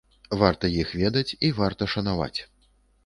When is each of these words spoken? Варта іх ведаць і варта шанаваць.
Варта 0.43 0.71
іх 0.81 0.95
ведаць 1.01 1.35
і 1.49 1.53
варта 1.59 1.89
шанаваць. 1.95 2.37